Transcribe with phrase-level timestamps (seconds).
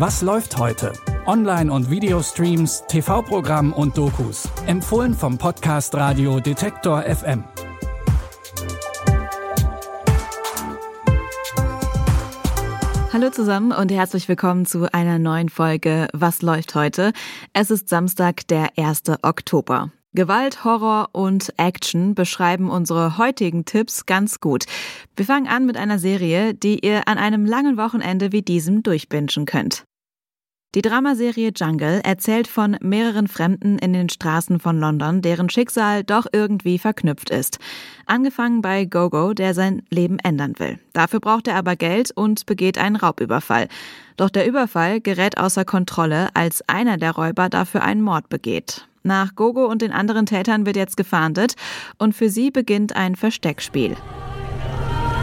[0.00, 0.94] Was läuft heute?
[1.26, 4.48] Online- und Videostreams, TV-Programm und Dokus.
[4.64, 7.44] Empfohlen vom Podcast Radio Detektor FM.
[13.12, 17.12] Hallo zusammen und herzlich willkommen zu einer neuen Folge Was läuft heute?
[17.52, 19.02] Es ist Samstag, der 1.
[19.20, 19.92] Oktober.
[20.14, 24.64] Gewalt, Horror und Action beschreiben unsere heutigen Tipps ganz gut.
[25.14, 29.44] Wir fangen an mit einer Serie, die ihr an einem langen Wochenende wie diesem durchbingen
[29.44, 29.84] könnt.
[30.76, 36.26] Die Dramaserie Jungle erzählt von mehreren Fremden in den Straßen von London, deren Schicksal doch
[36.32, 37.58] irgendwie verknüpft ist.
[38.06, 40.78] Angefangen bei Gogo, der sein Leben ändern will.
[40.92, 43.66] Dafür braucht er aber Geld und begeht einen Raubüberfall.
[44.16, 48.86] Doch der Überfall gerät außer Kontrolle, als einer der Räuber dafür einen Mord begeht.
[49.02, 51.56] Nach Gogo und den anderen Tätern wird jetzt gefahndet
[51.98, 53.96] und für sie beginnt ein Versteckspiel.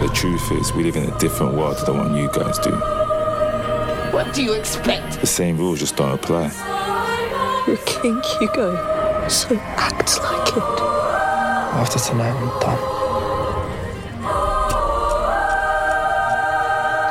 [0.01, 2.77] The truth is, we live in a different world to the one you guys do.
[4.17, 5.21] What do you expect?
[5.21, 6.49] The same rules just don't apply.
[7.67, 8.75] You're King Hugo,
[9.29, 10.63] so act like it.
[11.77, 12.79] After tonight, I'm done.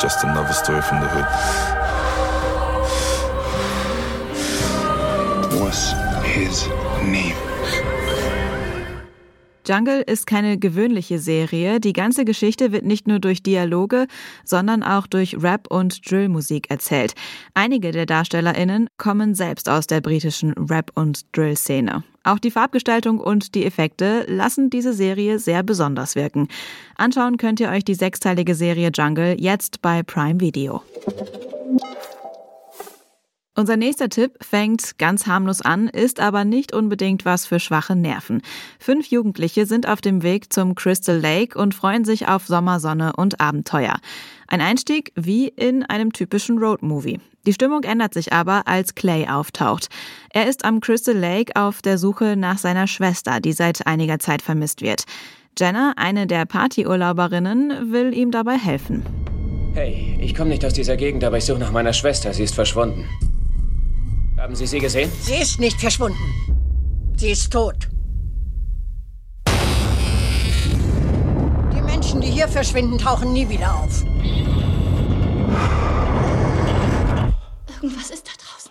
[0.01, 1.27] Just another story from the hood.
[5.61, 5.93] What's
[6.27, 6.67] his
[7.05, 7.56] name?
[9.67, 11.81] Jungle ist keine gewöhnliche Serie.
[11.81, 14.07] Die ganze Geschichte wird nicht nur durch Dialoge,
[14.45, 17.15] sondern auch durch Rap und Drillmusik erzählt.
[17.55, 22.05] Einige der DarstellerInnen kommen selbst aus der britischen Rap- und Drill-Szene.
[22.25, 26.49] Auch die Farbgestaltung und die Effekte lassen diese Serie sehr besonders wirken.
[26.97, 30.83] Anschauen könnt ihr euch die sechsteilige Serie Jungle jetzt bei Prime Video.
[33.59, 38.43] Unser nächster Tipp fängt ganz harmlos an, ist aber nicht unbedingt was für schwache Nerven.
[38.79, 43.41] Fünf Jugendliche sind auf dem Weg zum Crystal Lake und freuen sich auf Sommersonne und
[43.41, 43.97] Abenteuer.
[44.47, 47.19] Ein Einstieg wie in einem typischen Roadmovie.
[47.47, 49.89] Die Stimmung ändert sich aber, als Clay auftaucht.
[50.35, 54.43] Er ist am Crystal Lake auf der Suche nach seiner Schwester, die seit einiger Zeit
[54.43, 55.05] vermisst wird.
[55.59, 59.03] Jenna, eine der Partyurlauberinnen, will ihm dabei helfen.
[59.73, 62.35] Hey, ich komme nicht aus dieser Gegend, aber ich suche nach meiner Schwester.
[62.35, 63.09] Sie ist verschwunden.
[64.39, 65.11] Haben Sie sie gesehen?
[65.23, 66.19] Sie ist nicht verschwunden.
[67.17, 67.89] Sie ist tot.
[71.75, 74.05] Die Menschen, die hier verschwinden, tauchen nie wieder auf.
[77.75, 78.71] Irgendwas ist da draußen.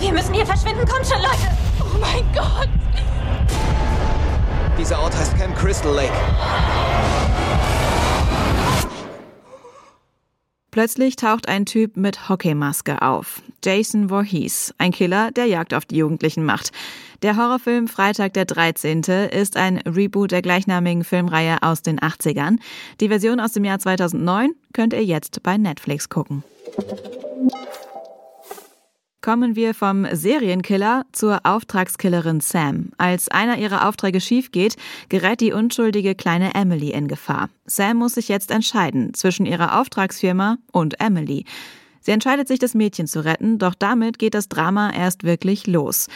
[0.00, 0.84] Wir müssen hier verschwinden.
[0.86, 1.48] Kommt schon, Leute.
[1.80, 2.68] Oh mein Gott.
[4.76, 6.12] Dieser Ort heißt Camp Crystal Lake.
[10.72, 13.42] Plötzlich taucht ein Typ mit Hockeymaske auf.
[13.62, 16.72] Jason Voorhees, ein Killer, der Jagd auf die Jugendlichen macht.
[17.20, 19.02] Der Horrorfilm Freitag der 13.
[19.30, 22.56] ist ein Reboot der gleichnamigen Filmreihe aus den 80ern.
[23.00, 26.42] Die Version aus dem Jahr 2009 könnt ihr jetzt bei Netflix gucken.
[29.22, 32.90] Kommen wir vom Serienkiller zur Auftragskillerin Sam.
[32.98, 34.74] Als einer ihrer Aufträge schief geht,
[35.10, 37.48] gerät die unschuldige kleine Emily in Gefahr.
[37.64, 41.44] Sam muss sich jetzt entscheiden zwischen ihrer Auftragsfirma und Emily.
[42.00, 46.08] Sie entscheidet sich, das Mädchen zu retten, doch damit geht das Drama erst wirklich los.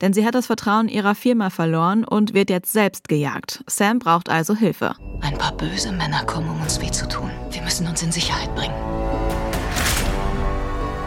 [0.00, 3.62] Denn sie hat das Vertrauen ihrer Firma verloren und wird jetzt selbst gejagt.
[3.66, 4.94] Sam braucht also Hilfe.
[5.20, 7.30] Ein paar böse Männer kommen, um uns weh zu tun.
[7.50, 8.74] Wir müssen uns in Sicherheit bringen.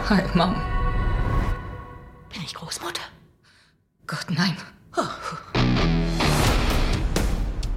[0.08, 0.54] Hi, Mom.
[2.58, 3.02] Großmutter?
[4.08, 4.56] Gott, nein.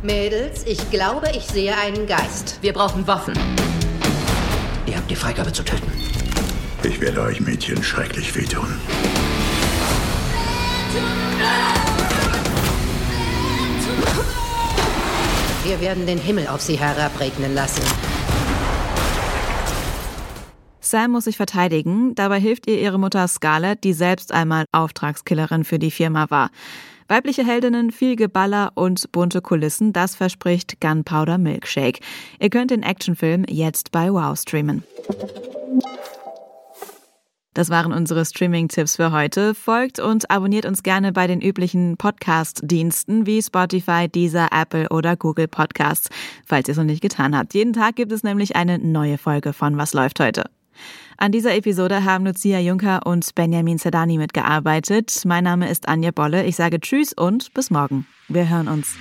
[0.01, 2.57] Mädels, ich glaube, ich sehe einen Geist.
[2.63, 3.35] Wir brauchen Waffen.
[4.87, 5.91] Ihr habt die Freigabe zu töten.
[6.81, 8.75] Ich werde euch Mädchen schrecklich wehtun.
[15.63, 17.83] Wir werden den Himmel auf sie herabregnen lassen.
[20.91, 25.79] Sam muss sich verteidigen, dabei hilft ihr ihre Mutter Scarlett, die selbst einmal Auftragskillerin für
[25.79, 26.51] die Firma war.
[27.07, 32.01] Weibliche Heldinnen, viel Geballer und bunte Kulissen, das verspricht Gunpowder Milkshake.
[32.41, 34.83] Ihr könnt den Actionfilm jetzt bei Wow streamen.
[37.53, 39.55] Das waren unsere Streaming-Tipps für heute.
[39.55, 45.47] Folgt und abonniert uns gerne bei den üblichen Podcast-Diensten wie Spotify, Deezer, Apple oder Google
[45.47, 46.09] Podcasts,
[46.45, 47.53] falls ihr es noch nicht getan habt.
[47.53, 50.49] Jeden Tag gibt es nämlich eine neue Folge von Was läuft heute.
[51.17, 55.21] An dieser Episode haben Lucia Juncker und Benjamin Zerdani mitgearbeitet.
[55.25, 56.43] Mein Name ist Anja Bolle.
[56.45, 58.07] Ich sage Tschüss und bis morgen.
[58.27, 58.95] Wir hören uns.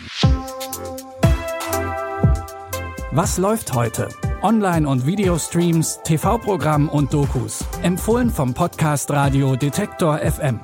[3.12, 4.08] Was läuft heute?
[4.42, 7.64] Online- und Videostreams, TV-Programm und Dokus.
[7.82, 10.60] Empfohlen vom Podcast Radio Detektor FM.